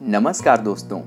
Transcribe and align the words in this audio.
नमस्कार 0.00 0.60
दोस्तों, 0.60 1.00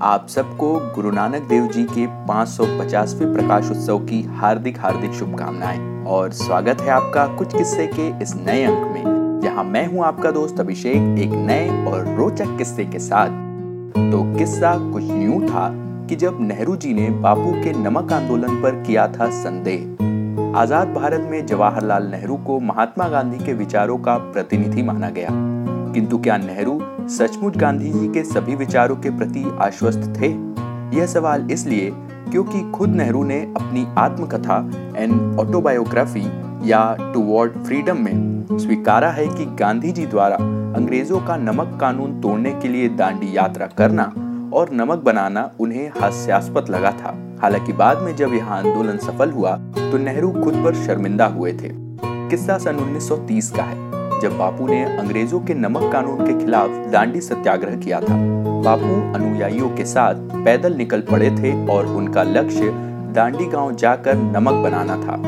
आप 0.00 0.26
सबको 0.28 0.68
गुरु 0.94 1.10
नानक 1.10 1.42
देव 1.42 1.66
जी 1.66 1.82
के 1.84 2.06
550वें 2.26 3.32
प्रकाश 3.32 3.70
उत्सव 3.70 3.98
की 3.98 4.22
हार्दिक 4.22 4.78
हार्दिक 4.78 5.12
शुभकामनाएँ 5.12 6.04
और 6.06 6.32
स्वागत 6.32 6.80
है 6.80 6.90
आपका 6.90 7.26
कुछ 7.36 7.56
किस्से 7.56 7.86
के 7.86 8.06
इस 8.22 8.34
नए 8.36 8.62
अंक 8.64 8.86
में, 8.94 9.40
जहाँ 9.40 9.64
मैं 9.64 9.86
हूँ 9.86 10.04
आपका 10.04 10.30
दोस्त 10.30 10.60
अभिषेक, 10.60 11.18
एक 11.18 11.32
नए 11.46 11.84
और 11.86 12.14
रोचक 12.16 12.56
किस्से 12.58 12.84
के 12.84 12.98
साथ। 12.98 13.28
तो 14.12 14.22
किस्सा 14.38 14.76
कुछ 14.92 15.02
यूँ 15.02 15.40
था 15.48 15.68
कि 16.08 16.16
जब 16.16 16.38
नेहरू 16.40 16.76
जी 16.76 16.94
ने 16.94 17.10
बापू 17.10 17.52
के 17.64 17.72
नमक 17.72 18.12
आंदोलन 18.12 18.62
पर 18.62 18.82
किया 18.82 19.08
था 19.08 19.30
संदेह, 19.32 20.58
आज़ाद 20.58 20.94
भारत 20.94 21.28
में 21.30 21.44
जवाहरलाल 21.46 22.06
नेहरू 22.06 22.36
को 22.36 22.60
महात्मा 22.60 23.08
गांधी 23.08 23.44
के 23.44 23.54
विचारों 23.54 23.98
का 23.98 24.16
प्रतिनिधि 24.16 24.82
माना 24.82 25.10
गया। 25.10 25.28
किंतु 25.94 26.18
क्या 26.18 26.36
नेहरू 26.36 26.75
सचमुच 27.08 27.56
गांधी 27.56 27.90
जी 27.90 28.08
के 28.08 28.22
सभी 28.24 28.54
विचारों 28.54 28.96
के 28.96 29.10
प्रति 29.10 29.44
आश्वस्त 29.60 30.12
थे। 30.20 30.28
यह 30.96 31.06
सवाल 31.06 31.48
इसलिए, 31.50 31.90
क्योंकि 32.30 32.70
खुद 32.70 32.88
नेहरू 32.88 33.22
ने 33.24 33.40
अपनी 33.56 33.86
आत्मकथा 33.98 34.56
एंड 34.96 35.38
ऑटोबायोग्राफी 35.40 36.24
या 36.70 36.96
टुवर्ड 37.14 37.52
फ्रीडम 37.64 37.96
में 37.96 38.58
स्वीकारा 38.58 39.10
है 39.10 39.26
कि 39.26 39.44
गांधी 39.60 39.92
जी 39.92 40.06
द्वारा 40.06 40.36
अंग्रेज़ों 40.76 41.20
का 41.20 41.36
नमक 41.36 41.78
कानून 41.80 42.20
तोड़ने 42.20 42.52
के 42.52 42.68
लिए 42.68 42.88
दांडी 42.88 43.36
यात्रा 43.36 43.66
करना 43.78 44.12
और 44.54 44.70
नमक 44.72 44.98
बनाना 44.98 45.50
उन्हें 45.60 45.88
हास्यास्पद 46.00 46.68
लगा 46.70 46.90
था। 46.92 47.16
हालाँकि 47.42 47.72
बाद 47.72 47.98
में 47.98 48.14
जब 48.16 48.34
यह 48.34 48.52
आंदोलन 48.52 48.96
सफल 48.98 49.30
हुआ 49.30 49.56
तो 49.78 49.98
नेहरू 49.98 50.30
खुद 50.44 50.62
पर 50.64 50.74
शर्मिंदा 50.86 51.26
हुए 51.26 51.52
थे। 51.52 51.70
किस्सा 52.30 52.58
सन 52.58 52.76
1930 52.76 53.50
का 53.50 53.62
है। 53.62 53.95
जब 54.22 54.36
बापू 54.38 54.66
ने 54.66 54.82
अंग्रेज़ों 54.96 55.40
के 55.40 55.54
नमक 55.54 55.90
कानून 55.92 56.26
के 56.26 56.38
खिलाफ 56.38 56.70
दांडी 56.92 57.20
सत्याग्रह 57.20 57.76
किया 57.76 58.00
था। 58.00 58.16
बापू 58.64 58.94
अनुयायियों 59.14 59.68
के 59.68 59.84
साथ 59.84 60.14
पैदल 60.44 60.74
निकल 60.74 61.00
पड़े 61.00 61.30
थे 61.32 61.52
और 61.72 61.86
उनका 61.86 62.22
लक्ष्य 62.22 62.70
दांडी 63.14 63.46
गाँव 63.46 63.74
जाकर 63.74 64.16
नमक 64.16 64.62
बनाना 64.64 64.96
था। 64.96 65.20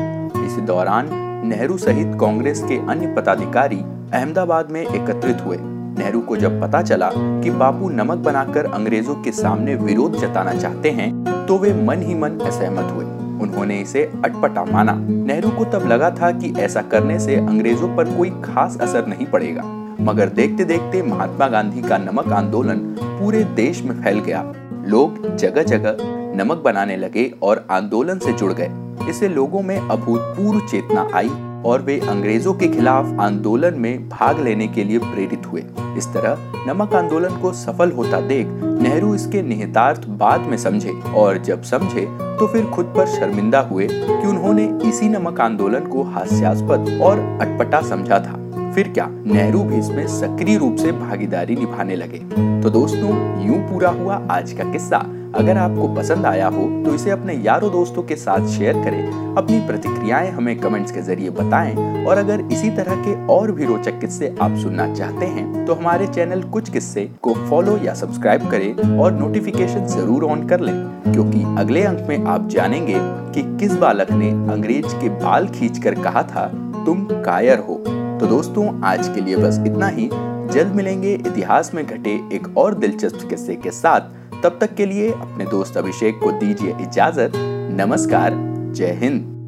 इसी 0.45 0.61
दौरान 0.61 1.09
नेहरू 1.45 1.77
सहित 1.77 2.17
कांग्रेस 2.21 2.63
के 2.63 2.77
अन्य 2.87 3.13
पदाधिकारी 3.15 3.79
अहमदाबाद 4.13 4.71
में 4.71 4.81
एकत्रित 4.81 5.45
हुए। 5.45 5.57
नेहरू 5.59 6.19
को 6.21 6.37
जब 6.37 6.61
पता 6.61 6.81
चला 6.81 7.09
कि 7.15 7.51
बापू 7.51 7.89
नमक 7.89 8.17
बनाकर 8.17 8.65
अंग्रेज़ों 8.65 9.15
के 9.15 9.31
सामने 9.31 9.75
विरोध 9.75 10.17
जताना 10.17 10.53
चाहते 10.53 10.89
हैं 10.91 11.45
तो 11.47 11.57
वे 11.57 11.73
मन 11.83 12.01
ही 12.01 12.15
मन 12.15 12.39
असहमत 12.39 12.91
हुए। 12.91 13.05
उन्होंने 13.41 13.79
इसे 13.81 14.03
अटपटा 14.25 14.65
माना। 14.65 14.93
नेहरू 14.93 15.49
को 15.49 15.65
तब 15.65 15.87
लगा 15.87 16.09
था 16.11 16.31
कि 16.31 16.53
ऐसा 16.59 16.81
करने 16.81 17.19
से 17.19 17.35
अंग्रेज़ों 17.35 17.95
पर 17.97 18.15
कोई 18.17 18.29
खास 18.29 18.77
असर 18.81 19.07
नहीं 19.07 19.25
पड़ेगा। 19.25 19.63
मगर 20.01 20.29
देखते 20.29 20.63
देखते 20.63 21.01
महात्मा 21.01 21.47
गांधी 21.47 21.81
का 21.81 21.97
नमक 21.97 22.27
आंदोलन 22.27 22.77
पूरे 23.01 23.43
देश 23.43 23.81
में 23.83 24.01
फैल 24.03 24.19
गया। 24.19 24.43
लोग 24.87 25.35
जगह 25.35 25.63
जगह 25.63 25.97
नमक 26.35 26.57
बनाने 26.57 26.95
लगे 26.97 27.31
और 27.43 27.65
आंदोलन 27.71 28.19
से 28.19 28.33
जुड़ 28.33 28.53
गए। 28.53 28.69
इससे 29.09 29.27
लोगों 29.27 29.61
में 29.61 29.77
अभूतपूर्व 29.79 30.59
चेतना 30.59 31.07
आई। 31.13 31.29
और 31.65 31.81
वे 31.81 31.99
अंग्रेज़ों 31.99 32.53
के 32.53 32.67
खिलाफ 32.67 33.19
आंदोलन 33.19 33.79
में 33.79 34.09
भाग 34.09 34.39
लेने 34.39 34.67
के 34.67 34.83
लिए 34.83 34.99
प्रेरित 34.99 35.45
हुए। 35.45 35.63
इस 35.97 36.07
तरह 36.07 36.37
नमक 36.67 36.93
आंदोलन 36.95 37.37
को 37.41 37.51
सफल 37.53 37.91
होता 37.91 38.19
देख 38.21 38.47
नेहरू 38.81 39.13
इसके 39.15 39.41
निहितार्थ 39.41 40.07
बाद 40.19 40.41
में 40.41 40.57
समझे 40.57 40.91
और 41.15 41.37
जब 41.37 41.61
समझे 41.63 42.05
तो 42.39 42.47
फिर 42.47 42.65
खुद 42.65 42.93
पर 42.97 43.07
शर्मिंदा 43.07 43.59
हुए 43.61 43.87
कि 43.91 44.27
उन्होंने 44.27 44.65
इसी 44.89 45.09
नमक 45.09 45.41
आंदोलन 45.41 45.87
को 45.87 46.03
हास्यास्पद 46.03 46.99
और 47.03 47.19
अटपटा 47.41 47.81
समझा 47.81 48.19
था। 48.19 48.71
फिर 48.73 48.87
क्या 48.87 49.07
नेहरू 49.25 49.63
भी 49.63 49.77
इसमें 49.77 50.07
सक्रिय 50.07 50.57
रूप 50.57 50.75
से 50.75 50.91
भागीदारी 50.91 51.55
निभाने 51.55 51.95
लगे? 51.95 52.19
तो 52.61 52.69
दोस्तों, 52.69 53.09
यूँ 53.47 53.57
पूरा 53.69 53.89
हुआ 53.89 54.15
आज 54.31 54.51
का 54.53 54.71
किस्सा। 54.71 54.97
अगर 55.35 55.57
आपको 55.57 55.87
पसंद 55.95 56.25
आया 56.25 56.47
हो 56.47 56.61
तो 56.85 56.93
इसे 56.95 57.09
अपने 57.11 57.33
यारों 57.35 57.71
दोस्तों 57.71 58.03
के 58.03 58.15
साथ 58.15 58.47
शेयर 58.49 58.73
करें। 58.75 59.35
अपनी 59.37 59.59
प्रतिक्रियाएँ 59.67 60.29
हमें 60.31 60.59
कमेंट्स 60.59 60.91
के 60.91 61.01
ज़रिए 61.01 61.29
बताएँ। 61.31 62.05
और 62.05 62.17
अगर 62.17 62.41
इसी 62.43 62.69
तरह 62.69 62.95
के 62.97 63.13
और 63.27 63.51
भी 63.51 63.65
रोचक 63.65 63.99
किस्से 63.99 64.33
आप 64.41 64.55
सुनना 64.57 64.93
चाहते 64.93 65.25
हैं 65.25 65.65
तो 65.65 65.73
हमारे 65.73 66.07
चैनल 66.07 66.41
कुछ 66.49 66.69
किस्से 66.69 67.09
को 67.21 67.33
फॉलो 67.49 67.77
या 67.77 67.93
सब्सक्राइब 67.93 68.49
करें 68.51 68.97
और 68.99 69.11
नोटिफिकेशन 69.13 69.85
ज़रूर 69.87 70.23
ऑन 70.25 70.47
कर 70.47 70.59
लें। 70.59 70.75
क्योंकि 71.03 71.43
अगले 71.59 71.83
अंक 71.83 72.05
में 72.09 72.25
आप 72.25 72.47
जानेंगे 72.47 72.99
कि 73.33 73.41
किस 73.57 73.75
बालक 73.75 74.11
ने 74.13 74.29
अंग्रेज़ 74.53 74.95
के 74.95 75.09
बाल 75.15 75.47
खींचकर 75.49 75.95
कहा 75.95 76.23
था, 76.25 76.47
तुम 76.85 77.07
कायर 77.25 77.59
हो। 77.59 77.75
तो 78.19 78.27
दोस्तों, 78.27 78.69
आज 78.83 79.07
के 79.07 79.21
लिए 79.21 79.37
बस 79.37 79.63
इतना 79.67 79.87
ही। 79.89 80.09
जल्द 80.53 80.73
मिलेंगे 80.75 81.13
इतिहास 81.15 81.73
में 81.73 81.85
घटे 81.85 82.19
एक 82.33 82.57
और 82.57 82.73
दिलचस्प 82.75 83.27
किस्से 83.29 83.55
के 83.55 83.71
साथ। 83.71 84.17
तब 84.43 84.57
तक 84.61 84.75
के 84.75 84.85
लिए 84.85 85.11
अपने 85.11 85.45
दोस्त 85.45 85.77
अभिषेक 85.77 86.19
को 86.19 86.31
दीजिए 86.31 86.75
इजाज़त। 86.81 87.31
नमस्कार 87.77 88.33
जय 88.75 88.91
हिंद। 88.91 89.38